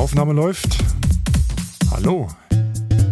[0.00, 0.78] Aufnahme läuft.
[1.90, 2.26] Hallo,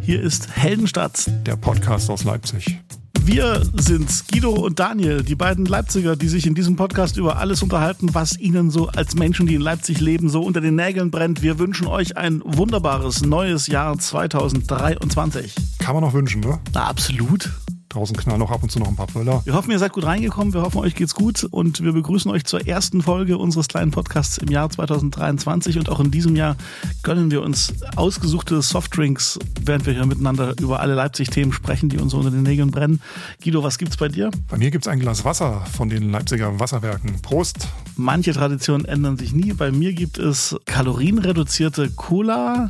[0.01, 1.31] Hier ist Heldenstadt.
[1.47, 2.81] der Podcast aus Leipzig.
[3.21, 7.63] Wir sind Guido und Daniel, die beiden Leipziger, die sich in diesem Podcast über alles
[7.63, 11.43] unterhalten, was ihnen so als Menschen, die in Leipzig leben, so unter den Nägeln brennt.
[11.43, 15.57] Wir wünschen euch ein wunderbares neues Jahr 2023.
[15.81, 16.59] Kann man noch wünschen, ne?
[16.73, 17.51] Na, absolut.
[17.99, 19.43] Draußen knallen auch ab und zu noch ein paar Böller.
[19.45, 20.55] Wir hoffen, ihr seid gut reingekommen.
[20.55, 21.43] Wir hoffen, euch geht's gut.
[21.43, 25.79] Und wir begrüßen euch zur ersten Folge unseres kleinen Podcasts im Jahr 2023.
[25.79, 26.57] Und auch in diesem Jahr
[27.03, 32.15] gönnen wir uns ausgesuchte Softdrinks, während wir hier miteinander über alle Leipzig-Themen sprechen, die uns
[32.15, 33.01] unter den Nägeln brennen.
[33.43, 34.31] Guido, was gibt's bei dir?
[34.49, 37.21] Bei mir gibt's ein Glas Wasser von den Leipziger Wasserwerken.
[37.23, 37.67] Prost!
[37.97, 39.55] Manche Traditionen ändern sich nie.
[39.55, 42.69] Bei mir gibt es kalorienreduzierte Cola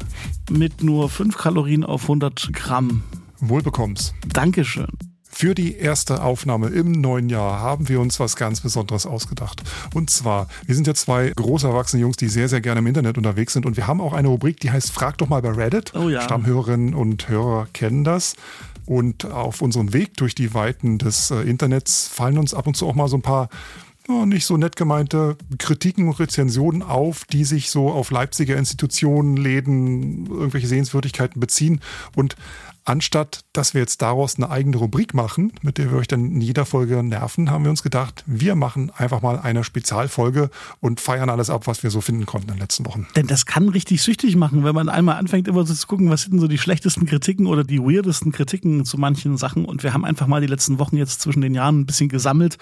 [0.51, 3.02] mit nur 5 Kalorien auf 100 Gramm.
[3.41, 4.15] Wohlbekomm's.
[4.27, 4.88] Dankeschön.
[5.41, 9.62] Für die erste Aufnahme im neuen Jahr haben wir uns was ganz Besonderes ausgedacht.
[9.95, 13.19] Und zwar, wir sind ja zwei groß erwachsene Jungs, die sehr, sehr gerne im Internet
[13.19, 13.65] unterwegs sind.
[13.65, 15.93] Und wir haben auch eine Rubrik, die heißt Frag doch mal bei Reddit.
[15.95, 16.23] Oh ja.
[16.23, 18.35] Stammhörerinnen und Hörer kennen das.
[18.85, 22.88] Und auf unserem Weg durch die Weiten des äh, Internets fallen uns ab und zu
[22.88, 23.48] auch mal so ein paar
[24.09, 29.37] ja, nicht so nett gemeinte Kritiken und Rezensionen auf, die sich so auf Leipziger Institutionen,
[29.37, 31.80] Läden, irgendwelche Sehenswürdigkeiten beziehen.
[32.16, 32.35] Und
[32.89, 36.41] anstatt, dass wir jetzt daraus eine eigene Rubrik machen, mit der wir euch dann in
[36.41, 40.51] jeder Folge nerven, haben wir uns gedacht, wir machen einfach mal eine Spezialfolge
[40.81, 43.07] und feiern alles ab, was wir so finden konnten in den letzten Wochen.
[43.15, 46.23] Denn das kann richtig süchtig machen, wenn man einmal anfängt, immer so zu gucken, was
[46.23, 49.65] sind so die schlechtesten Kritiken oder die weirdesten Kritiken zu manchen Sachen.
[49.66, 52.57] Und wir haben einfach mal die letzten Wochen jetzt zwischen den Jahren ein bisschen gesammelt,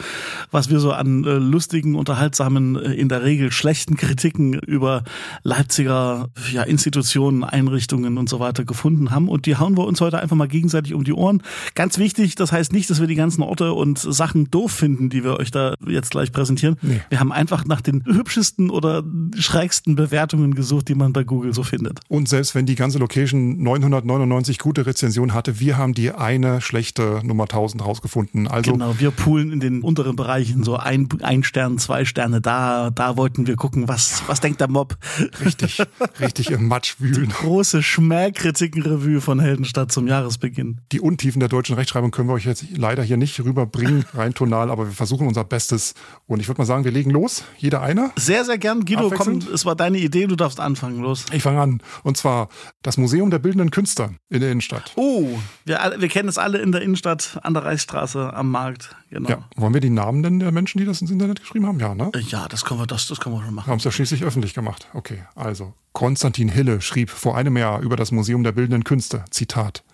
[0.51, 5.05] was wir so an äh, lustigen, unterhaltsamen, äh, in der Regel schlechten Kritiken über
[5.45, 9.29] Leipziger ja, Institutionen, Einrichtungen und so weiter gefunden haben.
[9.29, 11.43] Und die hauen wir uns heute einfach mal gegenseitig um die Ohren.
[11.75, 15.25] Ganz wichtig, das heißt nicht, dass wir die ganzen Orte und Sachen doof finden, die
[15.25, 16.77] wir euch da jetzt gleich präsentieren.
[16.83, 17.01] Nee.
[17.09, 19.03] Wir haben einfach nach den hübschesten oder
[19.39, 22.01] schrägsten Bewertungen gesucht, die man bei Google so findet.
[22.09, 27.21] Und selbst wenn die ganze Location 999 gute Rezensionen hatte, wir haben die eine schlechte
[27.25, 28.49] Nummer 1000 rausgefunden.
[28.49, 32.41] Also Genau, wir poolen in den unteren Bereichen so ein, ein Stern, zwei Sterne.
[32.41, 34.97] Da, da wollten wir gucken, was, was denkt der Mob?
[35.45, 35.83] richtig,
[36.21, 37.29] richtig im Matsch wühlen.
[37.29, 40.81] Große Schmähkritikenrevue von Heldenstadt zum Jahresbeginn.
[40.93, 44.71] Die Untiefen der deutschen Rechtschreibung können wir euch jetzt leider hier nicht rüberbringen, rein tonal,
[44.71, 45.95] aber wir versuchen unser Bestes.
[46.27, 47.45] Und ich würde mal sagen, wir legen los.
[47.59, 48.13] Jeder einer.
[48.17, 48.85] Sehr, sehr gern.
[48.85, 51.27] Guido, komm, es war deine Idee, du darfst anfangen, los.
[51.33, 51.83] Ich fange an.
[52.03, 52.49] Und zwar
[52.83, 54.93] das Museum der Bildenden Künstler in der Innenstadt.
[54.97, 58.97] Oh, wir, wir kennen es alle in der Innenstadt an der Reichsstraße am Markt.
[59.11, 59.29] Genau.
[59.29, 61.79] Ja, wollen wir die Namen denn der Menschen, die das ins Internet geschrieben haben?
[61.79, 62.11] Ja, ne?
[62.29, 63.71] Ja, das können wir, das, das können wir schon machen.
[63.71, 64.89] haben es ja schließlich öffentlich gemacht.
[64.95, 69.85] Okay, also Konstantin Hille schrieb vor einem Jahr über das Museum der Bildenden Künste, Zitat,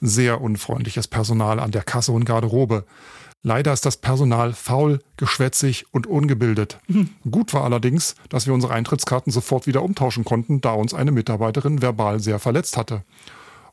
[0.00, 2.84] sehr unfreundliches Personal an der Kasse und Garderobe.
[3.42, 6.78] Leider ist das Personal faul, geschwätzig und ungebildet.
[7.30, 11.82] Gut war allerdings, dass wir unsere Eintrittskarten sofort wieder umtauschen konnten, da uns eine Mitarbeiterin
[11.82, 13.04] verbal sehr verletzt hatte.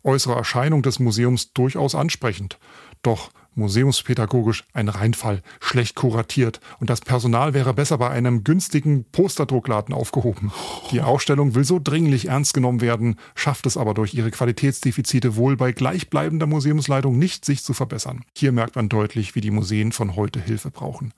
[0.03, 2.57] Äußere Erscheinung des Museums durchaus ansprechend.
[3.01, 9.93] Doch museumspädagogisch ein Reinfall, schlecht kuratiert und das Personal wäre besser bei einem günstigen Posterdruckladen
[9.93, 10.51] aufgehoben.
[10.91, 15.57] Die Ausstellung will so dringlich ernst genommen werden, schafft es aber durch ihre Qualitätsdefizite wohl
[15.57, 18.23] bei gleichbleibender Museumsleitung nicht, sich zu verbessern.
[18.37, 21.13] Hier merkt man deutlich, wie die Museen von heute Hilfe brauchen.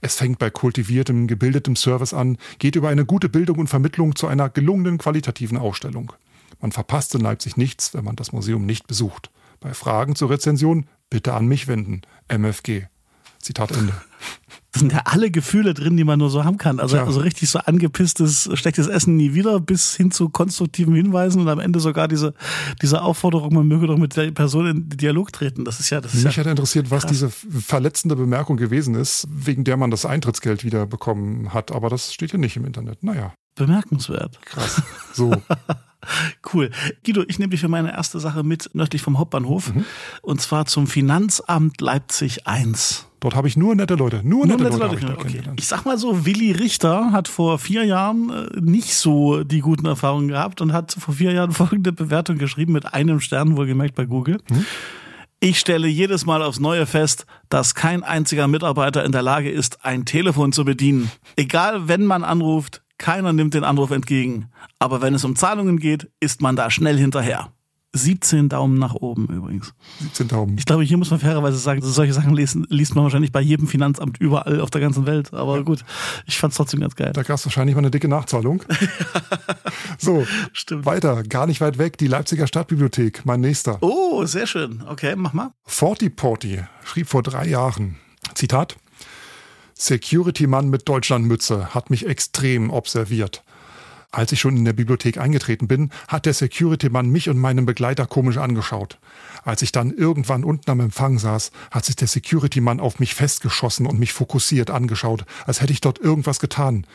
[0.00, 4.26] Es fängt bei kultiviertem, gebildetem Service an, geht über eine gute Bildung und Vermittlung zu
[4.26, 6.12] einer gelungenen qualitativen Ausstellung.
[6.60, 9.30] Man verpasst in Leipzig nichts, wenn man das Museum nicht besucht.
[9.60, 12.02] Bei Fragen zur Rezension bitte an mich wenden.
[12.28, 12.86] MFG.
[13.40, 13.92] Zitat Ende.
[14.72, 16.80] Das sind ja alle Gefühle drin, die man nur so haben kann.
[16.80, 17.04] Also, Tja.
[17.06, 21.60] also richtig so angepisstes, schlechtes Essen nie wieder, bis hin zu konstruktiven Hinweisen und am
[21.60, 22.34] Ende sogar diese,
[22.82, 25.64] diese Aufforderung, man möge doch mit der Person in Dialog treten.
[25.64, 27.12] Das ist ja, das ist Mich ja hat interessiert, was krass.
[27.12, 31.70] diese verletzende Bemerkung gewesen ist, wegen der man das Eintrittsgeld wieder bekommen hat.
[31.70, 33.04] Aber das steht ja nicht im Internet.
[33.04, 34.40] Naja, bemerkenswert.
[34.44, 34.82] krass.
[35.14, 35.30] So,
[36.52, 36.70] Cool.
[37.04, 39.72] Guido, ich nehme dich für meine erste Sache mit nördlich vom Hauptbahnhof.
[40.22, 43.08] Und zwar zum Finanzamt Leipzig 1.
[43.20, 44.20] dort habe ich nur nette Leute.
[44.22, 45.28] Nur Nur nette, nette Leute, Leute.
[45.28, 45.50] ich Okay.
[45.56, 49.86] Ich sag mal so, Willi Richter hat vor vier Jahren äh, nicht so die guten
[49.86, 54.04] Erfahrungen gehabt und hat vor vier Jahren folgende Bewertung geschrieben mit einem Stern, wohlgemerkt bei
[54.04, 54.38] Google.
[55.40, 59.84] Ich stelle jedes Mal aufs Neue fest, dass kein einziger Mitarbeiter in der Lage ist,
[59.84, 61.10] ein Telefon zu bedienen.
[61.36, 64.50] Egal, wenn man anruft, keiner nimmt den Anruf entgegen.
[64.78, 67.50] Aber wenn es um Zahlungen geht, ist man da schnell hinterher.
[67.96, 69.74] 17 Daumen nach oben übrigens.
[70.00, 70.58] 17 Daumen.
[70.58, 73.66] Ich glaube, hier muss man fairerweise sagen, solche Sachen lesen, liest man wahrscheinlich bei jedem
[73.66, 75.32] Finanzamt überall auf der ganzen Welt.
[75.32, 75.84] Aber gut,
[76.26, 77.12] ich fand es trotzdem ganz geil.
[77.14, 78.62] Da gab es wahrscheinlich mal eine dicke Nachzahlung.
[79.98, 80.84] so, Stimmt.
[80.84, 83.78] weiter, gar nicht weit weg, die Leipziger Stadtbibliothek, mein nächster.
[83.80, 84.82] Oh, sehr schön.
[84.86, 85.52] Okay, mach mal.
[85.64, 87.96] Forty Porty schrieb vor drei Jahren,
[88.34, 88.76] Zitat,
[89.78, 93.44] Security-Mann mit Deutschlandmütze hat mich extrem observiert.
[94.10, 98.06] Als ich schon in der Bibliothek eingetreten bin, hat der Security-Mann mich und meinen Begleiter
[98.06, 98.98] komisch angeschaut.
[99.44, 103.84] Als ich dann irgendwann unten am Empfang saß, hat sich der Security-Mann auf mich festgeschossen
[103.84, 106.86] und mich fokussiert angeschaut, als hätte ich dort irgendwas getan.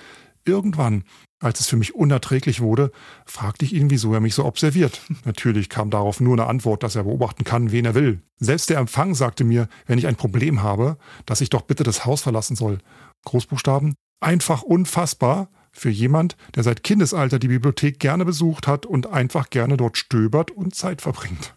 [0.45, 1.03] Irgendwann,
[1.39, 2.91] als es für mich unerträglich wurde,
[3.25, 5.01] fragte ich ihn, wieso er mich so observiert.
[5.25, 8.21] Natürlich kam darauf nur eine Antwort, dass er beobachten kann, wen er will.
[8.39, 12.05] Selbst der Empfang sagte mir, wenn ich ein Problem habe, dass ich doch bitte das
[12.05, 12.79] Haus verlassen soll.
[13.25, 13.95] Großbuchstaben.
[14.19, 19.77] Einfach unfassbar für jemand, der seit Kindesalter die Bibliothek gerne besucht hat und einfach gerne
[19.77, 21.55] dort stöbert und Zeit verbringt.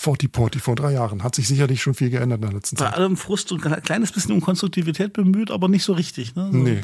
[0.00, 1.24] Forty Porty vor drei Jahren.
[1.24, 2.92] Hat sich sicherlich schon viel geändert in der letzten Zeit.
[2.92, 6.36] Bei allem Frust und ein kleines bisschen um Konstruktivität bemüht, aber nicht so richtig.
[6.36, 6.50] Ne?
[6.52, 6.82] So, nee.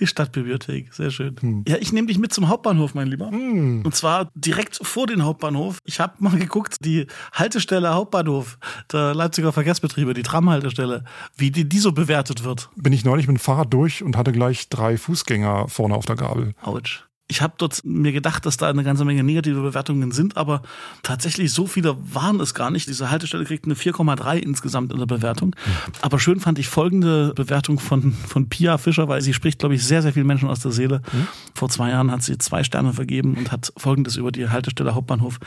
[0.00, 1.36] die Stadtbibliothek, sehr schön.
[1.40, 1.64] Hm.
[1.68, 3.30] Ja, ich nehme dich mit zum Hauptbahnhof, mein Lieber.
[3.30, 3.82] Hm.
[3.84, 5.78] Und zwar direkt vor den Hauptbahnhof.
[5.84, 8.58] Ich habe mal geguckt, die Haltestelle Hauptbahnhof
[8.90, 11.04] der Leipziger Verkehrsbetriebe, die Tramhaltestelle,
[11.36, 12.70] wie die, die so bewertet wird.
[12.74, 16.16] Bin ich neulich mit dem Fahrrad durch und hatte gleich drei Fußgänger vorne auf der
[16.16, 16.54] Gabel.
[16.60, 20.62] Autsch ich habe dort mir gedacht, dass da eine ganze Menge negative Bewertungen sind, aber
[21.04, 22.88] tatsächlich so viele waren es gar nicht.
[22.88, 25.50] Diese Haltestelle kriegt eine 4,3 insgesamt in der Bewertung.
[25.50, 25.92] Mhm.
[26.02, 29.84] Aber schön fand ich folgende Bewertung von, von Pia Fischer, weil sie spricht, glaube ich,
[29.84, 31.02] sehr, sehr vielen Menschen aus der Seele.
[31.12, 31.28] Mhm.
[31.54, 35.38] Vor zwei Jahren hat sie zwei Sterne vergeben und hat folgendes über die Haltestelle Hauptbahnhof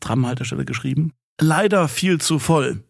[0.00, 1.12] Tramhaltestelle geschrieben.
[1.40, 2.84] Leider viel zu voll.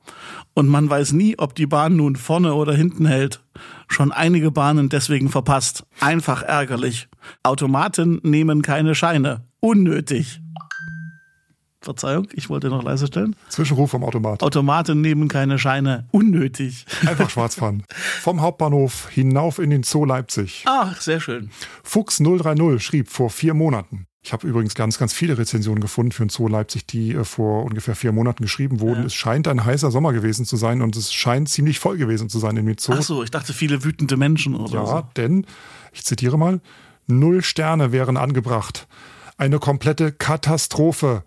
[0.54, 3.40] Und man weiß nie, ob die Bahn nun vorne oder hinten hält.
[3.88, 5.84] Schon einige Bahnen deswegen verpasst.
[6.00, 7.08] Einfach ärgerlich.
[7.42, 9.44] Automaten nehmen keine Scheine.
[9.60, 10.40] Unnötig.
[11.80, 13.34] Verzeihung, ich wollte noch leise stellen.
[13.48, 14.42] Zwischenruf vom Automat.
[14.42, 16.06] Automaten nehmen keine Scheine.
[16.12, 16.86] Unnötig.
[17.06, 17.82] Einfach schwarz fahren.
[18.20, 20.64] Vom Hauptbahnhof hinauf in den Zoo Leipzig.
[20.66, 21.50] Ach, sehr schön.
[21.82, 24.06] Fuchs 030 schrieb vor vier Monaten.
[24.24, 27.64] Ich habe übrigens ganz, ganz viele Rezensionen gefunden für den Zoo Leipzig, die äh, vor
[27.64, 29.00] ungefähr vier Monaten geschrieben wurden.
[29.00, 29.06] Ja.
[29.06, 32.38] Es scheint ein heißer Sommer gewesen zu sein und es scheint ziemlich voll gewesen zu
[32.38, 32.94] sein in dem Zoo.
[32.96, 34.92] Ach so, ich dachte viele wütende Menschen oder ja, so.
[34.92, 35.44] Ja, denn,
[35.92, 36.60] ich zitiere mal,
[37.08, 38.86] null Sterne wären angebracht.
[39.38, 41.24] Eine komplette Katastrophe.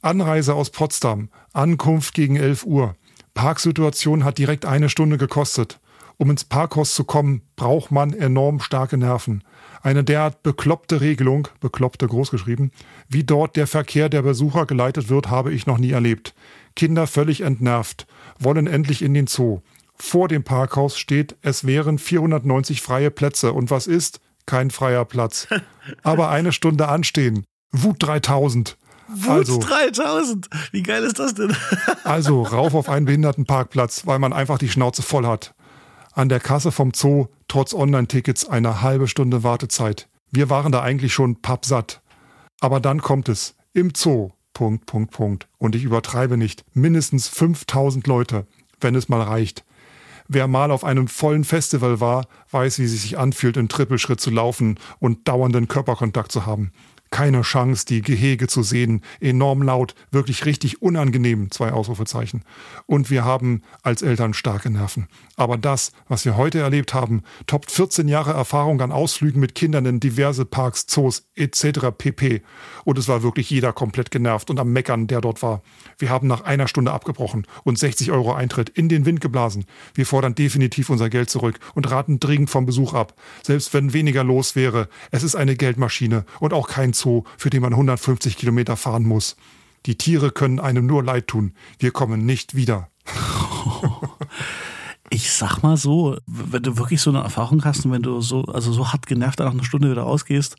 [0.00, 2.96] Anreise aus Potsdam, Ankunft gegen 11 Uhr.
[3.34, 5.80] Parksituation hat direkt eine Stunde gekostet.
[6.16, 9.44] Um ins Parkhaus zu kommen, braucht man enorm starke Nerven.
[9.82, 12.72] Eine derart bekloppte Regelung, bekloppte großgeschrieben,
[13.08, 16.34] wie dort der Verkehr der Besucher geleitet wird, habe ich noch nie erlebt.
[16.74, 18.06] Kinder völlig entnervt,
[18.38, 19.60] wollen endlich in den Zoo.
[19.96, 23.52] Vor dem Parkhaus steht, es wären 490 freie Plätze.
[23.52, 24.20] Und was ist?
[24.46, 25.48] Kein freier Platz.
[26.02, 27.44] Aber eine Stunde anstehen.
[27.72, 28.76] Wut 3000.
[29.08, 30.48] Wut also, 3000.
[30.70, 31.54] Wie geil ist das denn?
[32.04, 35.54] also rauf auf einen Behindertenparkplatz, weil man einfach die Schnauze voll hat.
[36.18, 40.08] An der Kasse vom Zoo trotz Online-Tickets eine halbe Stunde Wartezeit.
[40.32, 42.02] Wir waren da eigentlich schon pappsatt.
[42.58, 43.54] Aber dann kommt es.
[43.72, 44.30] Im Zoo.
[44.52, 45.46] Punkt, Punkt, Punkt.
[45.58, 46.64] Und ich übertreibe nicht.
[46.74, 48.48] Mindestens 5000 Leute,
[48.80, 49.64] wenn es mal reicht.
[50.26, 54.30] Wer mal auf einem vollen Festival war, weiß, wie es sich anfühlt, in Trippelschritt zu
[54.30, 56.72] laufen und dauernden Körperkontakt zu haben
[57.10, 59.02] keine Chance, die Gehege zu sehen.
[59.20, 62.42] Enorm laut, wirklich richtig unangenehm, zwei Ausrufezeichen.
[62.86, 65.08] Und wir haben als Eltern starke Nerven.
[65.36, 69.86] Aber das, was wir heute erlebt haben, toppt 14 Jahre Erfahrung an Ausflügen mit Kindern
[69.86, 71.90] in diverse Parks, Zoos etc.
[71.96, 72.42] pp.
[72.84, 75.62] Und es war wirklich jeder komplett genervt und am Meckern, der dort war.
[75.98, 79.64] Wir haben nach einer Stunde abgebrochen und 60 Euro Eintritt in den Wind geblasen.
[79.94, 83.14] Wir fordern definitiv unser Geld zurück und raten dringend vom Besuch ab.
[83.42, 87.62] Selbst wenn weniger los wäre, es ist eine Geldmaschine und auch kein Zoo, für den
[87.62, 89.36] man 150 Kilometer fahren muss.
[89.86, 91.52] Die Tiere können einem nur leid tun.
[91.78, 92.90] Wir kommen nicht wieder.
[95.10, 98.42] Ich sag mal so, wenn du wirklich so eine Erfahrung hast und wenn du so,
[98.42, 100.56] also so hart genervt nach einer Stunde wieder rausgehst,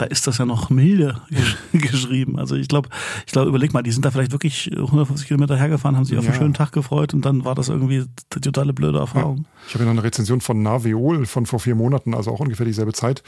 [0.00, 1.20] da ist das ja noch milde
[1.72, 2.38] geschrieben.
[2.38, 2.88] Also ich glaube,
[3.26, 6.24] ich glaube, überleg mal, die sind da vielleicht wirklich 150 Kilometer hergefahren, haben sich auf
[6.24, 6.30] ja.
[6.30, 9.38] einen schönen Tag gefreut und dann war das irgendwie eine totale blöde Erfahrung.
[9.38, 9.44] Ja.
[9.68, 12.64] Ich habe ja noch eine Rezension von Naviol von vor vier Monaten, also auch ungefähr
[12.64, 13.22] dieselbe Zeit.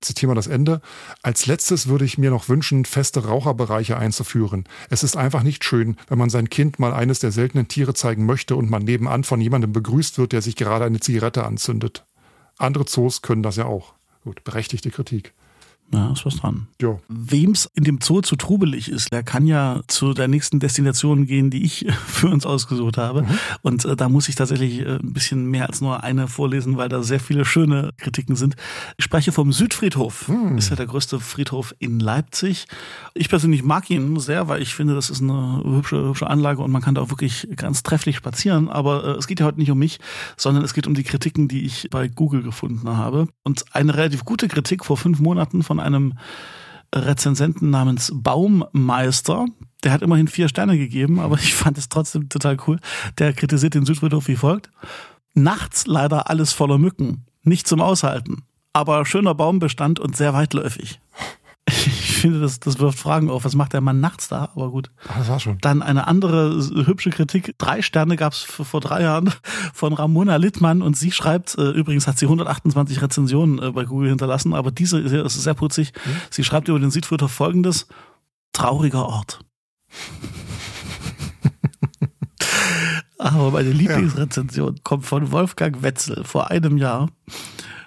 [0.00, 0.80] Zitiere mal das Ende.
[1.22, 4.64] Als letztes würde ich mir noch wünschen, feste Raucherbereiche einzuführen.
[4.90, 8.26] Es ist einfach nicht schön, wenn man sein Kind mal eines der seltenen Tiere zeigen
[8.26, 12.04] möchte und man nebenan von jemandem begrüßt wird, der sich gerade eine Zigarette anzündet.
[12.58, 13.94] Andere Zoos können das ja auch.
[14.24, 15.34] Gut, berechtigte Kritik.
[15.92, 16.66] Ja, ist was dran.
[16.80, 16.98] Ja.
[17.08, 21.50] Wem's in dem Zoo zu trubelig ist, der kann ja zu der nächsten Destination gehen,
[21.50, 23.22] die ich für uns ausgesucht habe.
[23.22, 23.38] Mhm.
[23.62, 26.88] Und äh, da muss ich tatsächlich äh, ein bisschen mehr als nur eine vorlesen, weil
[26.88, 28.56] da sehr viele schöne Kritiken sind.
[28.98, 30.28] Ich spreche vom Südfriedhof.
[30.28, 30.58] Mhm.
[30.58, 32.66] Ist ja der größte Friedhof in Leipzig.
[33.14, 36.72] Ich persönlich mag ihn sehr, weil ich finde, das ist eine hübsche, hübsche Anlage und
[36.72, 38.68] man kann da auch wirklich ganz trefflich spazieren.
[38.68, 40.00] Aber äh, es geht ja heute nicht um mich,
[40.36, 43.28] sondern es geht um die Kritiken, die ich bei Google gefunden habe.
[43.44, 46.14] Und eine relativ gute Kritik vor fünf Monaten von von einem
[46.94, 49.46] Rezensenten namens Baummeister.
[49.84, 52.78] Der hat immerhin vier Sterne gegeben, aber ich fand es trotzdem total cool.
[53.18, 54.70] Der kritisiert den Südfriedhof wie folgt.
[55.34, 57.26] Nachts leider alles voller Mücken.
[57.42, 58.44] Nicht zum Aushalten.
[58.72, 61.00] Aber schöner Baumbestand und sehr weitläufig.
[62.16, 63.44] Ich finde, das, das wirft Fragen auf.
[63.44, 64.50] Was macht der Mann nachts da?
[64.54, 64.90] Aber gut.
[65.06, 65.58] Ach, das war schon.
[65.60, 67.54] Dann eine andere hübsche Kritik.
[67.58, 69.34] Drei Sterne gab es vor drei Jahren
[69.74, 74.08] von Ramona Littmann und sie schreibt, äh, übrigens hat sie 128 Rezensionen äh, bei Google
[74.08, 75.92] hinterlassen, aber diese ist, ist sehr putzig.
[75.92, 76.10] Mhm.
[76.30, 77.86] Sie schreibt über den Südfriedhof folgendes.
[78.54, 79.40] Trauriger Ort.
[83.18, 84.80] Aber meine Lieblingsrezension ja.
[84.84, 87.10] kommt von Wolfgang Wetzel vor einem Jahr.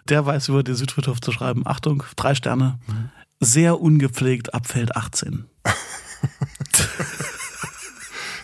[0.07, 1.63] Der weiß über den Südfriedhof zu schreiben.
[1.65, 2.79] Achtung, drei Sterne.
[2.87, 3.09] Mhm.
[3.39, 5.45] Sehr ungepflegt ab Feld 18.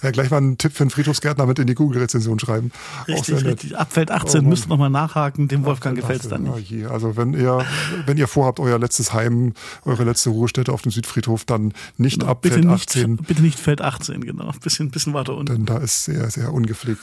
[0.06, 2.72] Ja, gleich mal einen Tipp für einen Friedhofsgärtner mit in die Google-Rezension schreiben.
[3.08, 3.76] Richtig, richtig.
[3.76, 6.72] Ab Feld 18 oh, müsst ihr nochmal nachhaken, dem Wolfgang gefällt es dann nicht.
[6.86, 6.90] Oh.
[6.90, 7.66] Also wenn ihr,
[8.06, 12.34] wenn ihr vorhabt, euer letztes Heim, eure letzte Ruhestätte auf dem Südfriedhof, dann nicht genau,
[12.34, 13.18] ab bitte Feld nicht, 18.
[13.18, 14.50] Bitte nicht Feld 18, genau.
[14.50, 15.54] Ein bisschen, bisschen weiter unten.
[15.54, 17.02] Denn da ist sehr, sehr ungepflegt.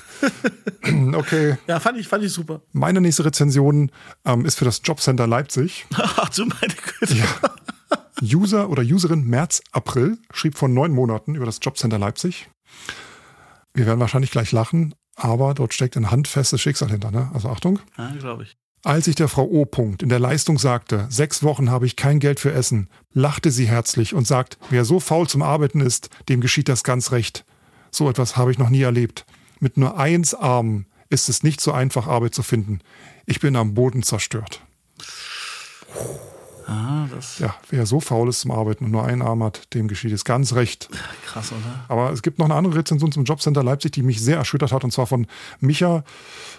[1.15, 1.59] okay.
[1.67, 2.61] Ja, fand ich, fand ich super.
[2.73, 3.91] Meine nächste Rezension
[4.25, 5.87] ähm, ist für das Jobcenter Leipzig.
[5.95, 7.15] Ach du meine Güte.
[7.15, 7.27] Ja.
[8.23, 12.49] User oder Userin März, April schrieb vor neun Monaten über das Jobcenter Leipzig.
[13.75, 17.11] Wir werden wahrscheinlich gleich lachen, aber dort steckt ein handfestes Schicksal hinter.
[17.11, 17.31] Ne?
[17.35, 17.81] Also Achtung.
[17.97, 18.57] Ja, glaube ich.
[18.85, 19.65] Als ich der Frau O.
[19.65, 23.67] Punkt in der Leistung sagte, sechs Wochen habe ich kein Geld für Essen, lachte sie
[23.67, 27.45] herzlich und sagt, wer so faul zum Arbeiten ist, dem geschieht das ganz recht.
[27.93, 29.25] So etwas habe ich noch nie erlebt.
[29.61, 32.81] Mit nur eins Armen ist es nicht so einfach, Arbeit zu finden.
[33.25, 34.63] Ich bin am Boden zerstört.
[36.73, 39.89] Ah, das ja, wer so faul ist zum Arbeiten und nur einen Arm hat, dem
[39.89, 40.89] geschieht es ganz recht.
[41.27, 41.85] Krass, oder?
[41.89, 44.83] Aber es gibt noch eine andere Rezension zum Jobcenter Leipzig, die mich sehr erschüttert hat,
[44.83, 45.27] und zwar von
[45.61, 46.03] Micha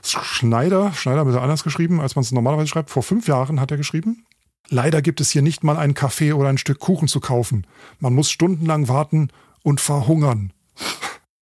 [0.04, 0.94] Schneider.
[0.94, 2.92] Schneider ein bisschen anders geschrieben, als man es normalerweise schreibt.
[2.92, 4.24] Vor fünf Jahren hat er geschrieben.
[4.70, 7.66] Leider gibt es hier nicht mal einen Kaffee oder ein Stück Kuchen zu kaufen.
[8.00, 9.30] Man muss stundenlang warten
[9.64, 10.54] und verhungern.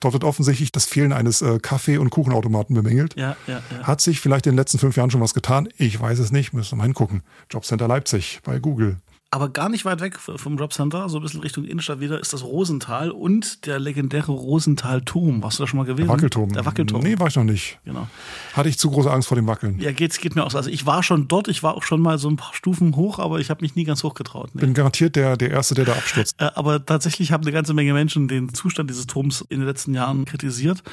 [0.01, 3.15] Dort wird offensichtlich das Fehlen eines äh, Kaffee- und Kuchenautomaten bemängelt.
[3.15, 3.83] Ja, ja, ja.
[3.83, 5.69] Hat sich vielleicht in den letzten fünf Jahren schon was getan?
[5.77, 7.21] Ich weiß es nicht, müssen wir mal hingucken.
[7.49, 8.97] Jobcenter Leipzig bei Google
[9.33, 12.43] aber gar nicht weit weg vom Jobcenter, so ein bisschen Richtung Innenstadt wieder, ist das
[12.43, 15.41] Rosental und der legendäre Rosental-Turm.
[15.41, 16.07] Warst du da schon mal gewesen?
[16.07, 16.51] Der Wackelturm.
[16.51, 17.01] Der Wackelturm.
[17.01, 17.79] Nee, war ich noch nicht.
[17.85, 18.07] Genau.
[18.51, 19.79] Hatte ich zu große Angst vor dem Wackeln.
[19.79, 20.57] Ja, geht's, geht mir auch so.
[20.57, 23.19] Also ich war schon dort, ich war auch schon mal so ein paar Stufen hoch,
[23.19, 24.49] aber ich habe mich nie ganz hoch getraut.
[24.53, 24.61] Nee.
[24.61, 26.35] Bin garantiert der, der Erste, der da abstürzt.
[26.37, 29.93] Äh, aber tatsächlich haben eine ganze Menge Menschen den Zustand dieses Turms in den letzten
[29.93, 30.83] Jahren kritisiert.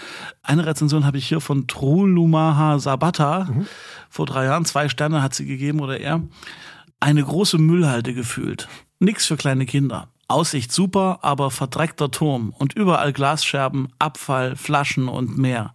[0.45, 3.49] Eine Rezension habe ich hier von Trolumaha Sabata.
[3.51, 3.67] Mhm.
[4.09, 6.23] Vor drei Jahren, zwei Sterne hat sie gegeben oder er.
[7.01, 8.69] Eine große Müllhalde gefühlt.
[8.99, 10.09] Nix für kleine Kinder.
[10.27, 15.75] Aussicht super, aber verdreckter Turm und überall Glasscherben, Abfall, Flaschen und mehr.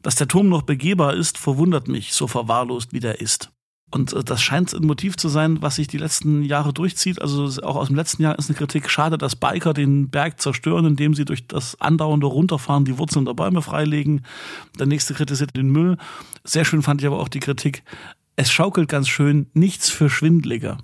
[0.00, 3.52] Dass der Turm noch begehbar ist, verwundert mich, so verwahrlost wie der ist.
[3.92, 7.20] Und äh, das scheint ein Motiv zu sein, was sich die letzten Jahre durchzieht.
[7.20, 10.86] Also auch aus dem letzten Jahr ist eine Kritik, schade, dass Biker den Berg zerstören,
[10.86, 14.24] indem sie durch das andauernde Runterfahren die Wurzeln der Bäume freilegen.
[14.78, 15.98] Der nächste kritisiert den Müll.
[16.42, 17.84] Sehr schön fand ich aber auch die Kritik,
[18.36, 20.78] es schaukelt ganz schön, nichts für Schwindliger.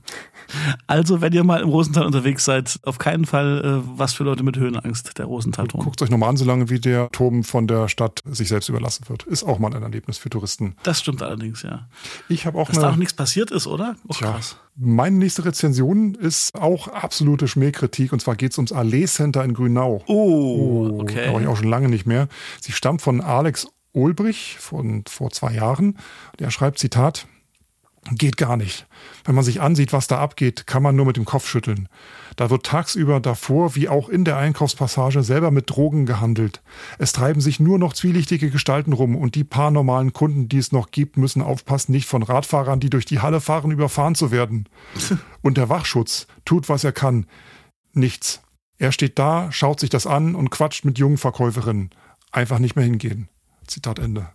[0.87, 4.43] Also, wenn ihr mal im Rosental unterwegs seid, auf keinen Fall äh, was für Leute
[4.43, 5.85] mit Höhenangst, der Rosentalturm.
[5.85, 9.25] Guckt euch nochmal an, solange wie der Turm von der Stadt sich selbst überlassen wird.
[9.25, 10.75] Ist auch mal ein Erlebnis für Touristen.
[10.83, 11.88] Das stimmt allerdings, ja.
[12.28, 13.97] Ich habe auch Dass eine, da auch nichts passiert ist, oder?
[14.09, 14.57] Oh, tja, krass.
[14.75, 19.52] Meine nächste Rezension ist auch absolute Schmähkritik und zwar geht es ums Allee Center in
[19.52, 20.02] Grünau.
[20.07, 21.26] Oh, oh okay.
[21.26, 22.28] Da war ich auch schon lange nicht mehr.
[22.61, 25.99] Sie stammt von Alex Ulbrich von vor zwei Jahren.
[26.38, 27.26] Der schreibt, Zitat,
[28.12, 28.86] Geht gar nicht.
[29.24, 31.88] Wenn man sich ansieht, was da abgeht, kann man nur mit dem Kopf schütteln.
[32.36, 36.62] Da wird tagsüber davor wie auch in der Einkaufspassage selber mit Drogen gehandelt.
[36.98, 40.72] Es treiben sich nur noch zwielichtige Gestalten rum und die paar normalen Kunden, die es
[40.72, 44.68] noch gibt, müssen aufpassen, nicht von Radfahrern, die durch die Halle fahren, überfahren zu werden.
[45.42, 47.26] Und der Wachschutz tut, was er kann.
[47.92, 48.42] Nichts.
[48.76, 51.90] Er steht da, schaut sich das an und quatscht mit jungen Verkäuferinnen.
[52.32, 53.28] Einfach nicht mehr hingehen.
[53.66, 54.28] Zitat Ende.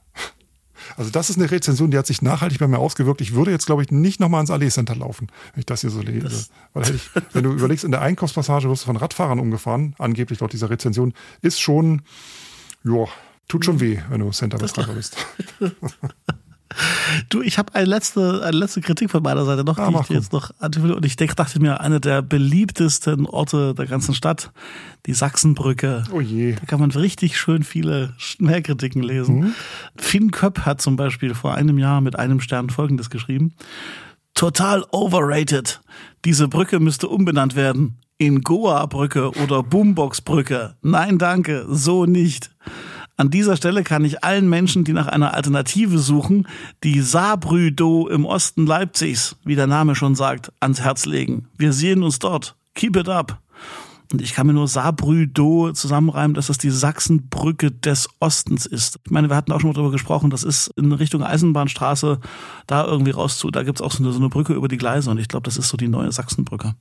[0.97, 3.21] Also das ist eine Rezension, die hat sich nachhaltig bei mir ausgewirkt.
[3.21, 5.89] Ich würde jetzt, glaube ich, nicht nochmal ins Allee Center laufen, wenn ich das hier
[5.89, 6.27] so lese.
[6.27, 10.39] Das Weil ich, wenn du überlegst, in der Einkaufspassage wirst du von Radfahrern umgefahren, angeblich
[10.39, 12.01] laut dieser Rezension, ist schon,
[12.83, 13.05] ja,
[13.47, 15.17] tut schon weh, wenn du Center-Betreiber bist.
[17.29, 20.07] Du, ich habe eine letzte, eine letzte Kritik von meiner Seite noch, ah, die ich
[20.07, 20.93] dir jetzt noch will.
[20.93, 24.51] Und ich denk, dachte mir, eine der beliebtesten Orte der ganzen Stadt,
[25.05, 26.03] die Sachsenbrücke.
[26.11, 26.53] Oh je.
[26.53, 29.39] Da kann man richtig schön viele Schnellkritiken lesen.
[29.39, 29.55] Mhm.
[29.95, 33.53] Finn Köpp hat zum Beispiel vor einem Jahr mit einem Stern Folgendes geschrieben.
[34.33, 35.81] Total overrated.
[36.25, 37.99] Diese Brücke müsste umbenannt werden.
[38.17, 40.75] In Goa-Brücke oder Boombox-Brücke.
[40.81, 42.51] Nein, danke, so nicht.
[43.15, 46.47] An dieser Stelle kann ich allen Menschen, die nach einer Alternative suchen,
[46.83, 51.47] die Saarbrüdo im Osten Leipzigs, wie der Name schon sagt, ans Herz legen.
[51.57, 52.55] Wir sehen uns dort.
[52.73, 53.39] Keep it up.
[54.11, 58.99] Und ich kann mir nur Saarbrüdo zusammenreimen, dass das die Sachsenbrücke des Ostens ist.
[59.05, 62.19] Ich meine, wir hatten auch schon mal darüber gesprochen, das ist in Richtung Eisenbahnstraße
[62.67, 63.49] da irgendwie raus zu.
[63.49, 65.57] Da gibt's auch so eine, so eine Brücke über die Gleise und ich glaube, das
[65.57, 66.75] ist so die neue Sachsenbrücke.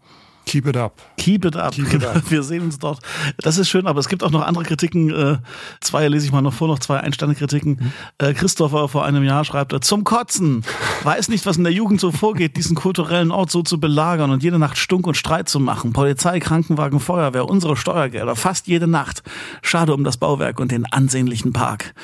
[0.46, 1.00] Keep it up.
[1.16, 1.72] Keep it up.
[1.72, 2.22] Keep it up.
[2.30, 3.00] Wir sehen uns dort.
[3.38, 5.10] Das ist schön, aber es gibt auch noch andere Kritiken.
[5.10, 5.38] Äh,
[5.80, 7.78] zwei lese ich mal noch vor, noch zwei Einstande-Kritiken.
[7.80, 7.92] Mhm.
[8.18, 10.64] Äh, Christopher vor einem Jahr schreibt, er, zum Kotzen.
[11.04, 14.42] Weiß nicht, was in der Jugend so vorgeht, diesen kulturellen Ort so zu belagern und
[14.42, 15.92] jede Nacht Stunk und Streit zu machen.
[15.92, 19.22] Polizei, Krankenwagen, Feuerwehr, unsere Steuergelder, fast jede Nacht.
[19.62, 21.94] Schade um das Bauwerk und den ansehnlichen Park.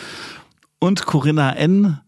[0.78, 2.00] Und Corinna N.,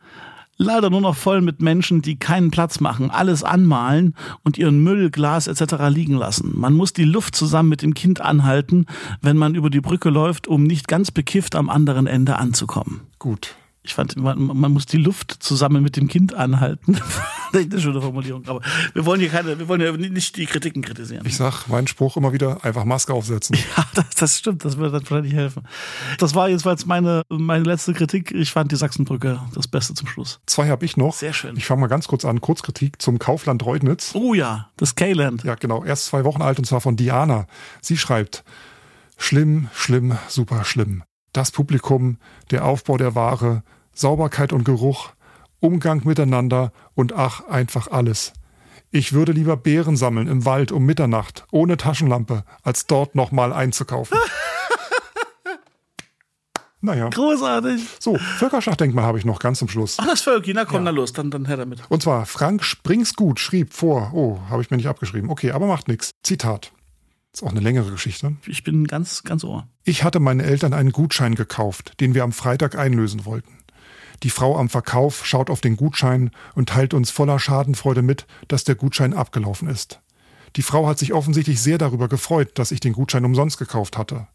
[0.60, 4.14] leider nur noch voll mit Menschen, die keinen Platz machen, alles anmalen
[4.44, 5.74] und ihren Müll, Glas etc.
[5.88, 6.52] liegen lassen.
[6.54, 8.86] Man muss die Luft zusammen mit dem Kind anhalten,
[9.22, 13.00] wenn man über die Brücke läuft, um nicht ganz bekifft am anderen Ende anzukommen.
[13.18, 13.54] Gut.
[13.90, 16.92] Ich fand, man, man muss die Luft zusammen mit dem Kind anhalten.
[17.52, 18.46] das ist eine schöne Formulierung.
[18.46, 18.60] Aber
[18.94, 21.26] wir wollen hier keine, wir wollen ja nicht die Kritiken kritisieren.
[21.26, 23.56] Ich sag meinen Spruch immer wieder, einfach Maske aufsetzen.
[23.76, 25.64] Ja, das, das stimmt, das würde dann wahrscheinlich helfen.
[26.18, 28.30] Das war jedenfalls meine, meine letzte Kritik.
[28.30, 30.40] Ich fand die Sachsenbrücke das Beste zum Schluss.
[30.46, 31.14] Zwei habe ich noch.
[31.14, 31.56] Sehr schön.
[31.56, 32.40] Ich fange mal ganz kurz an.
[32.40, 34.12] Kurzkritik zum Kaufland Reutnitz.
[34.14, 35.42] Oh ja, das K-Land.
[35.42, 35.84] Ja, genau.
[35.84, 37.48] Erst zwei Wochen alt und zwar von Diana.
[37.80, 38.44] Sie schreibt,
[39.18, 41.02] schlimm, schlimm, super schlimm.
[41.32, 42.18] Das Publikum,
[42.52, 45.10] der Aufbau der Ware, Sauberkeit und Geruch,
[45.60, 48.32] Umgang miteinander und ach, einfach alles.
[48.90, 54.18] Ich würde lieber Beeren sammeln im Wald um Mitternacht, ohne Taschenlampe, als dort nochmal einzukaufen.
[56.80, 57.08] naja.
[57.08, 57.82] Großartig.
[58.00, 59.96] So, Völkerschlachtdenkmal habe ich noch ganz zum Schluss.
[60.00, 61.82] Ach, das Völki, na komm, na los, dann, dann her damit.
[61.88, 65.30] Und zwar Frank Springsgut schrieb vor, oh, habe ich mir nicht abgeschrieben.
[65.30, 66.10] Okay, aber macht nichts.
[66.24, 66.72] Zitat.
[67.32, 68.34] Ist auch eine längere Geschichte.
[68.46, 69.68] Ich bin ganz, ganz ohr.
[69.84, 73.59] Ich hatte meinen Eltern einen Gutschein gekauft, den wir am Freitag einlösen wollten.
[74.22, 78.64] Die Frau am Verkauf schaut auf den Gutschein und teilt uns voller Schadenfreude mit, dass
[78.64, 80.00] der Gutschein abgelaufen ist.
[80.56, 84.26] Die Frau hat sich offensichtlich sehr darüber gefreut, dass ich den Gutschein umsonst gekauft hatte.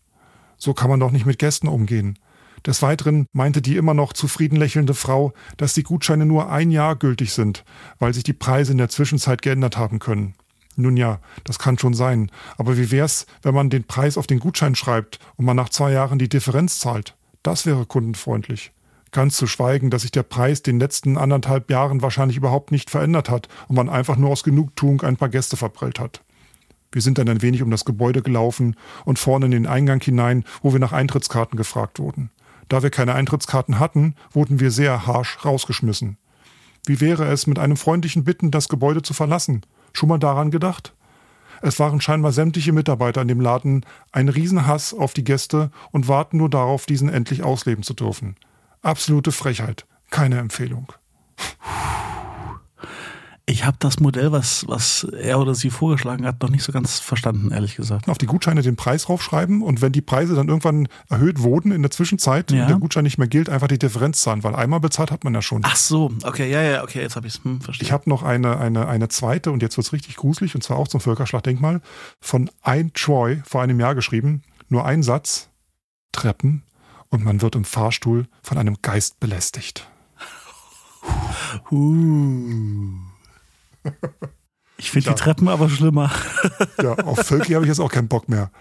[0.58, 2.18] So kann man doch nicht mit Gästen umgehen.
[2.66, 6.96] Des Weiteren meinte die immer noch zufrieden lächelnde Frau, dass die Gutscheine nur ein Jahr
[6.96, 7.64] gültig sind,
[8.00, 10.34] weil sich die Preise in der Zwischenzeit geändert haben können.
[10.76, 12.32] Nun ja, das kann schon sein.
[12.58, 15.92] Aber wie wär's, wenn man den Preis auf den Gutschein schreibt und man nach zwei
[15.92, 17.16] Jahren die Differenz zahlt?
[17.44, 18.72] Das wäre kundenfreundlich.
[19.16, 23.30] Ganz zu schweigen, dass sich der Preis den letzten anderthalb Jahren wahrscheinlich überhaupt nicht verändert
[23.30, 26.22] hat und man einfach nur aus Genugtuung ein paar Gäste verprellt hat.
[26.92, 28.76] Wir sind dann ein wenig um das Gebäude gelaufen
[29.06, 32.30] und vorne in den Eingang hinein, wo wir nach Eintrittskarten gefragt wurden.
[32.68, 36.18] Da wir keine Eintrittskarten hatten, wurden wir sehr harsch rausgeschmissen.
[36.86, 39.62] Wie wäre es, mit einem freundlichen Bitten das Gebäude zu verlassen?
[39.94, 40.94] Schon mal daran gedacht?
[41.62, 46.36] Es waren scheinbar sämtliche Mitarbeiter in dem Laden ein Riesenhass auf die Gäste und warten
[46.36, 48.36] nur darauf, diesen endlich ausleben zu dürfen.
[48.86, 49.88] Absolute Frechheit.
[50.12, 50.92] Keine Empfehlung.
[53.48, 57.00] Ich habe das Modell, was, was er oder sie vorgeschlagen hat, noch nicht so ganz
[57.00, 58.08] verstanden, ehrlich gesagt.
[58.08, 61.82] Auf die Gutscheine den Preis raufschreiben und wenn die Preise dann irgendwann erhöht wurden in
[61.82, 62.62] der Zwischenzeit Ja.
[62.62, 65.34] und der Gutschein nicht mehr gilt, einfach die Differenz zahlen, weil einmal bezahlt hat man
[65.34, 65.62] ja schon.
[65.64, 67.86] Ach so, okay, ja, ja, okay, jetzt habe ich es hm, verstanden.
[67.86, 70.88] Ich habe noch eine, eine, eine zweite und jetzt wird's richtig gruselig und zwar auch
[70.88, 71.82] zum Völkerschlachtdenkmal
[72.22, 74.44] von ein Troy vor einem Jahr geschrieben.
[74.70, 75.50] Nur ein Satz,
[76.12, 76.64] Treppen
[77.10, 79.88] und man wird im Fahrstuhl von einem Geist belästigt.
[81.72, 82.94] Uh.
[84.78, 85.14] Ich finde Ja.
[85.14, 86.12] die Treppen aber schlimmer.
[86.84, 88.52] Ja, auf Völki habe ich jetzt auch keinen Bock mehr.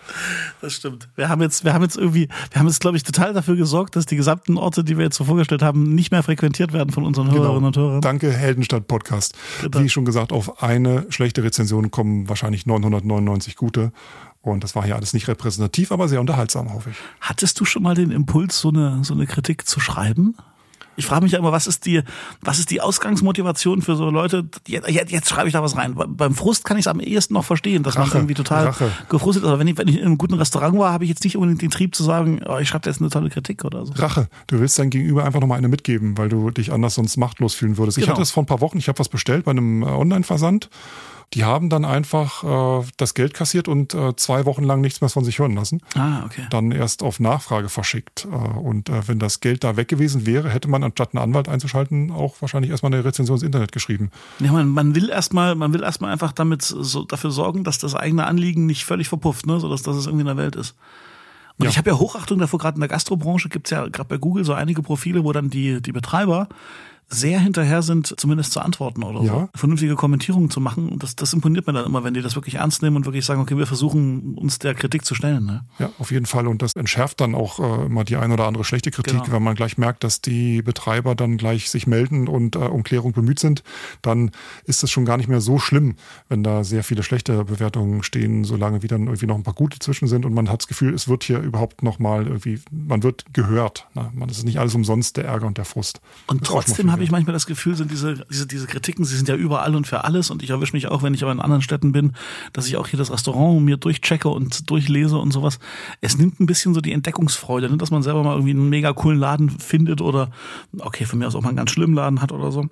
[0.60, 1.08] Das stimmt.
[1.16, 3.96] Wir haben jetzt, wir haben jetzt irgendwie, wir haben jetzt, glaube ich, total dafür gesorgt,
[3.96, 7.04] dass die gesamten Orte, die wir jetzt so vorgestellt haben, nicht mehr frequentiert werden von
[7.04, 8.00] unseren Hörerinnen und Hörern.
[8.00, 9.34] Danke, Heldenstadt Podcast.
[9.62, 9.80] Genau.
[9.80, 13.92] Wie schon gesagt, auf eine schlechte Rezension kommen wahrscheinlich 999 gute.
[14.44, 16.96] Und das war hier alles nicht repräsentativ, aber sehr unterhaltsam, hoffe ich.
[17.20, 20.36] Hattest du schon mal den Impuls, so eine, so eine Kritik zu schreiben?
[20.96, 22.02] Ich frage mich ja immer, was ist die,
[22.40, 24.48] was ist die Ausgangsmotivation für so Leute?
[24.68, 25.96] Jetzt, jetzt, schreibe ich da was rein.
[25.96, 28.92] Be- Beim Frust kann ich es am ehesten noch verstehen, dass man irgendwie total Rache.
[29.08, 29.48] gefrustet ist.
[29.48, 31.62] Aber wenn ich, wenn ich in einem guten Restaurant war, habe ich jetzt nicht unbedingt
[31.62, 33.92] den Trieb zu sagen, oh, ich schreibe jetzt eine tolle Kritik oder so.
[33.94, 34.28] Rache.
[34.46, 37.76] Du willst dein Gegenüber einfach nochmal eine mitgeben, weil du dich anders sonst machtlos fühlen
[37.76, 37.98] würdest.
[37.98, 38.12] Ich Genau.
[38.14, 40.68] hatte es vor ein paar Wochen, ich habe was bestellt bei einem äh, Online-Versand.
[41.32, 42.44] Die haben dann einfach
[42.82, 45.80] äh, das Geld kassiert und äh, zwei Wochen lang nichts mehr von sich hören lassen.
[45.96, 46.46] Ah, okay.
[46.50, 48.28] Dann erst auf Nachfrage verschickt.
[48.30, 51.48] Äh, und äh, wenn das Geld da weg gewesen wäre, hätte man anstatt einen Anwalt
[51.48, 54.10] einzuschalten, auch wahrscheinlich erstmal eine Rezension ins Internet geschrieben.
[54.38, 57.94] Ja, man, man will erstmal, man will erstmal einfach damit so dafür sorgen, dass das
[57.96, 60.76] eigene Anliegen nicht völlig verpufft, ne, so dass, dass es irgendwie in der Welt ist.
[61.58, 61.70] Und Ja.
[61.70, 64.52] ich habe ja Hochachtung davor, gerade in der Gastrobranche gibt's ja gerade bei Google so
[64.54, 66.48] einige Profile, wo dann die, die Betreiber
[67.08, 69.26] sehr hinterher sind, zumindest zu antworten oder so.
[69.26, 69.48] Ja.
[69.54, 70.88] Vernünftige Kommentierungen zu machen.
[70.88, 73.24] Und das, das imponiert mir dann immer, wenn die das wirklich ernst nehmen und wirklich
[73.24, 75.44] sagen, okay, wir versuchen uns der Kritik zu stellen.
[75.44, 75.64] Ne?
[75.78, 76.46] Ja, auf jeden Fall.
[76.46, 79.32] Und das entschärft dann auch äh, mal die ein oder andere schlechte Kritik, Genau.
[79.32, 83.12] wenn man gleich merkt, dass die Betreiber dann gleich sich melden und äh, um Klärung
[83.12, 83.62] bemüht sind.
[84.02, 84.30] Dann
[84.64, 85.96] ist es schon gar nicht mehr so schlimm,
[86.28, 89.78] wenn da sehr viele schlechte Bewertungen stehen, solange wie dann irgendwie noch ein paar gute
[89.78, 93.02] zwischen sind und man hat das Gefühl, es wird hier überhaupt noch mal irgendwie, man
[93.02, 93.86] wird gehört.
[93.94, 94.10] Ne?
[94.14, 96.00] Man, es ist nicht alles umsonst der Ärger und der Frust.
[96.26, 99.34] Und trotzdem habe ich manchmal das Gefühl, sind diese, diese, diese Kritiken, sie sind ja
[99.34, 101.92] überall und für alles und ich erwische mich auch, wenn ich aber in anderen Städten
[101.92, 102.12] bin,
[102.52, 105.58] dass ich auch hier das Restaurant mir durchchecke und durchlese und sowas.
[106.00, 107.76] Es nimmt ein bisschen so die Entdeckungsfreude, ne?
[107.76, 110.30] dass man selber mal irgendwie einen mega coolen Laden findet oder,
[110.78, 112.68] okay, von mir aus auch mal einen ganz schlimmen Laden hat oder so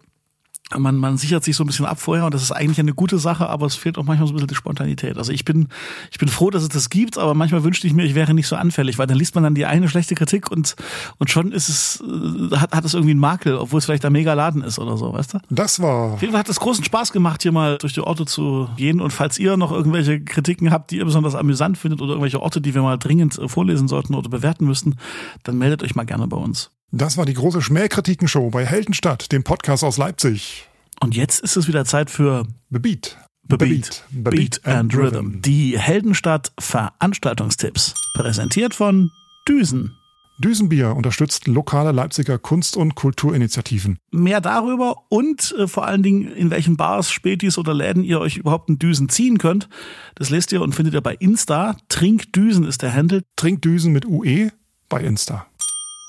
[0.78, 3.18] man, man sichert sich so ein bisschen ab vorher und das ist eigentlich eine gute
[3.18, 5.18] Sache, aber es fehlt auch manchmal so ein bisschen die Spontanität.
[5.18, 5.68] Also ich bin,
[6.10, 8.46] ich bin froh, dass es das gibt, aber manchmal wünschte ich mir, ich wäre nicht
[8.46, 10.76] so anfällig, weil dann liest man dann die eine schlechte Kritik und,
[11.18, 14.12] und schon ist es, äh, hat, hat es irgendwie einen Makel, obwohl es vielleicht ein
[14.12, 15.38] mega Laden ist oder so, weißt du?
[15.50, 16.14] Das war.
[16.14, 19.00] Auf jeden Fall hat es großen Spaß gemacht, hier mal durch die Orte zu gehen
[19.00, 22.60] und falls ihr noch irgendwelche Kritiken habt, die ihr besonders amüsant findet oder irgendwelche Orte,
[22.60, 24.96] die wir mal dringend äh, vorlesen sollten oder bewerten müssten,
[25.42, 26.70] dann meldet euch mal gerne bei uns.
[26.94, 30.68] Das war die große Schmähkritikenshow bei Heldenstadt, dem Podcast aus Leipzig.
[31.00, 33.16] Und jetzt ist es wieder Zeit für Beat.
[33.44, 35.40] Beat, Beat, and Rhythm.
[35.40, 37.94] Die Heldenstadt Veranstaltungstipps.
[38.14, 39.10] Präsentiert von
[39.48, 39.96] Düsen.
[40.38, 43.98] Düsenbier unterstützt lokale Leipziger Kunst- und Kulturinitiativen.
[44.10, 48.36] Mehr darüber und äh, vor allen Dingen, in welchen Bars, Spätis oder Läden ihr euch
[48.36, 49.70] überhaupt einen Düsen ziehen könnt,
[50.14, 51.76] das lest ihr und findet ihr bei Insta.
[51.88, 53.22] Trinkdüsen ist der Handle.
[53.36, 54.50] Trinkdüsen mit UE
[54.90, 55.46] bei Insta.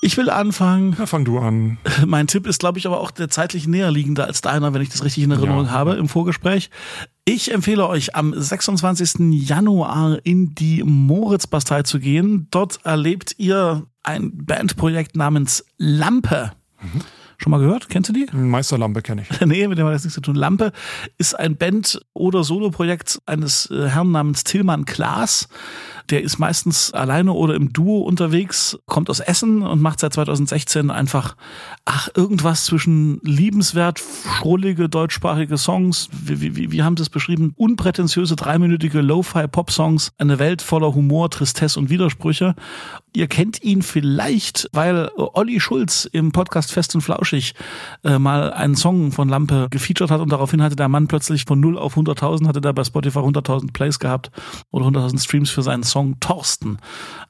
[0.04, 0.94] Ich will anfangen.
[0.98, 1.78] Ja, fang du an.
[2.06, 4.90] Mein Tipp ist, glaube ich, aber auch der zeitlich näher liegender als deiner, wenn ich
[4.90, 5.70] das richtig in Erinnerung ja.
[5.70, 6.68] habe im Vorgespräch.
[7.24, 9.32] Ich empfehle euch, am 26.
[9.48, 12.48] Januar in die Moritzbastei zu gehen.
[12.50, 16.52] Dort erlebt ihr ein Bandprojekt namens Lampe.
[16.82, 17.00] Mhm.
[17.38, 17.88] Schon mal gehört?
[17.88, 18.26] Kennst du die?
[18.30, 19.40] Meisterlampe kenne ich.
[19.46, 20.34] nee, mit dem hat das nichts zu tun.
[20.34, 20.72] Lampe
[21.16, 25.48] ist ein Band- oder Soloprojekt eines äh, Herrn namens Tillmann Klaas.
[26.10, 30.90] Der ist meistens alleine oder im Duo unterwegs, kommt aus Essen und macht seit 2016
[30.90, 31.34] einfach,
[31.86, 34.02] ach, irgendwas zwischen liebenswert,
[34.36, 40.60] schrullige deutschsprachige Songs, wie, wie, wie haben sie es beschrieben, unprätentiöse dreiminütige Lo-Fi-Pop-Songs, eine Welt
[40.60, 42.54] voller Humor, Tristesse und Widersprüche.
[43.14, 47.54] Ihr kennt ihn vielleicht, weil Olli Schulz im Podcast Fest und Flauschig
[48.02, 51.60] äh, mal einen Song von Lampe gefeatured hat und daraufhin hatte der Mann plötzlich von
[51.60, 54.30] 0 auf 100.000, hatte da bei Spotify 100.000 Plays gehabt
[54.70, 56.78] oder 100.000 Streams für seinen Song Torsten.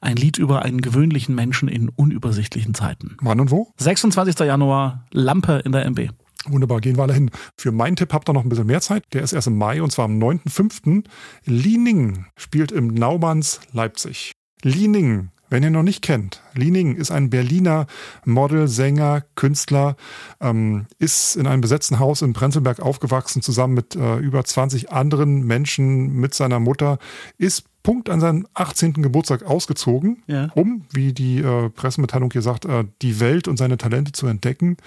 [0.01, 3.17] Ein Lied über einen gewöhnlichen Menschen in unübersichtlichen Zeiten.
[3.21, 3.71] Wann und wo?
[3.77, 4.39] 26.
[4.39, 6.09] Januar, Lampe in der MB.
[6.47, 7.31] Wunderbar, gehen wir alle hin.
[7.57, 9.03] Für meinen Tipp habt ihr noch ein bisschen mehr Zeit.
[9.13, 11.03] Der ist erst im Mai und zwar am 9.5.
[11.45, 14.31] Liening spielt im Naumanns Leipzig.
[14.61, 17.85] Liening wenn ihr noch nicht kennt, Liening ist ein Berliner
[18.25, 19.95] Model, Sänger, Künstler,
[20.41, 25.45] ähm, ist in einem besetzten Haus in Prenzlberg aufgewachsen, zusammen mit äh, über 20 anderen
[25.45, 26.97] Menschen, mit seiner Mutter,
[27.37, 28.93] ist Punkt an seinem 18.
[28.93, 30.49] Geburtstag ausgezogen, ja.
[30.55, 34.77] um, wie die äh, Pressemitteilung hier sagt, äh, die Welt und seine Talente zu entdecken.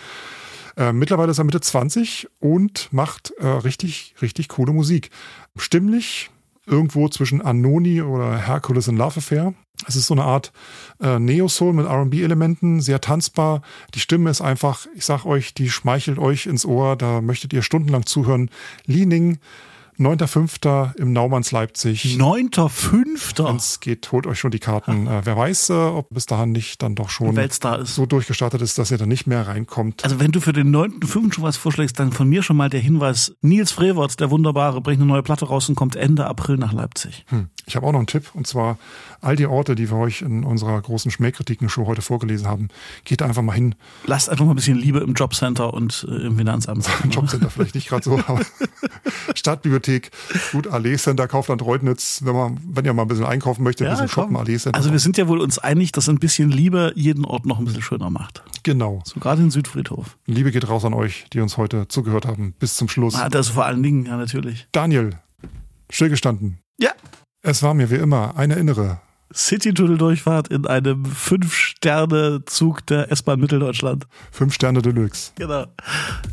[0.77, 5.11] Äh, mittlerweile ist er Mitte 20 und macht äh, richtig, richtig coole Musik.
[5.57, 6.31] Stimmlich
[6.67, 9.55] irgendwo zwischen Anoni oder Hercules in Love Affair.
[9.87, 10.53] Es ist so eine Art
[11.01, 13.63] äh, Neo-Soul mit RB-Elementen, sehr tanzbar.
[13.95, 17.63] Die Stimme ist einfach, ich sag euch, die schmeichelt euch ins Ohr, da möchtet ihr
[17.63, 18.51] stundenlang zuhören.
[18.87, 19.39] Leaning
[19.99, 20.97] 9.5.
[20.97, 22.05] im Naumanns Leipzig.
[22.05, 23.45] 9.5.
[23.45, 25.09] Wenn es geht, holt euch schon die Karten.
[25.09, 27.37] Äh, wer weiß, äh, ob bis dahin nicht dann doch schon
[27.83, 30.05] so durchgestartet ist, dass ihr dann nicht mehr reinkommt.
[30.05, 31.35] Also wenn du für den 9.5.
[31.35, 33.35] schon was vorschlägst, dann von mir schon mal der Hinweis.
[33.41, 37.25] Nils Frevert, der Wunderbare, bringt eine neue Platte raus und kommt Ende April nach Leipzig.
[37.29, 37.49] Hm.
[37.67, 38.79] Ich habe auch noch einen Tipp und zwar
[39.21, 42.69] all die Orte, die wir euch in unserer großen Schmähkritiken-Show heute vorgelesen haben.
[43.05, 43.75] Geht einfach mal hin.
[44.07, 46.89] Lasst einfach mal ein bisschen Liebe im Jobcenter und äh, im Finanzamt.
[47.11, 48.41] Jobcenter vielleicht nicht gerade so, aber
[49.35, 49.88] Stadtbibliothek,
[50.53, 53.93] gut, Allee Center, Kaufland Reutnitz, wenn man, wenn ihr mal ein bisschen einkaufen möchtet, ja,
[53.93, 54.77] ein bisschen shoppen, Allee Center.
[54.77, 57.65] Also wir sind ja wohl uns einig, dass ein bisschen Liebe jeden Ort noch ein
[57.65, 58.43] bisschen schöner macht.
[58.63, 59.03] Genau.
[59.05, 60.17] So gerade in Südfriedhof.
[60.27, 63.15] Liebe geht raus an euch, die uns heute zugehört haben, bis zum Schluss.
[63.15, 64.69] Ah, das vor allen Dingen, ja natürlich.
[64.73, 65.19] Daniel,
[65.91, 66.59] stillgestanden.
[66.79, 66.93] Ja.
[67.43, 69.01] Es war mir wie immer eine innere
[69.35, 74.07] City-Tunnel-Durchfahrt in einem Fünf-Sterne-Zug der S-Bahn Mitteldeutschland.
[74.31, 75.33] Fünf Sterne Deluxe.
[75.37, 75.67] Genau.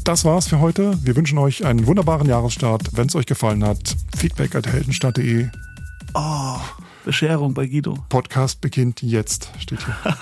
[0.03, 0.97] Das war's für heute.
[1.03, 2.89] Wir wünschen euch einen wunderbaren Jahresstart.
[2.93, 5.49] Wenn es euch gefallen hat, feedback at heldenstadt.de.
[6.13, 6.57] Oh.
[7.05, 7.97] Bescherung bei Guido.
[8.09, 9.95] Podcast beginnt jetzt, steht hier.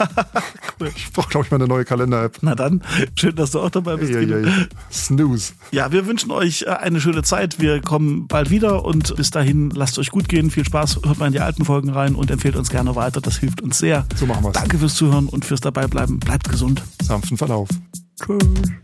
[0.79, 0.91] cool.
[0.93, 2.39] Ich brauche, glaube ich, mal eine neue Kalender-App.
[2.41, 2.83] Na dann,
[3.15, 4.13] schön, dass du auch dabei bist.
[4.13, 4.67] Hey, hey, hey.
[4.91, 5.53] Snooze.
[5.71, 7.61] Ja, wir wünschen euch äh, eine schöne Zeit.
[7.61, 10.51] Wir kommen bald wieder und bis dahin lasst euch gut gehen.
[10.51, 13.21] Viel Spaß, hört mal in die alten Folgen rein und empfehlt uns gerne weiter.
[13.21, 14.05] Das hilft uns sehr.
[14.15, 14.53] So machen wir's.
[14.53, 16.19] Danke fürs Zuhören und fürs Dabeibleiben.
[16.19, 16.83] Bleibt gesund.
[17.01, 17.69] Sanften Verlauf.
[18.21, 18.82] Tschüss.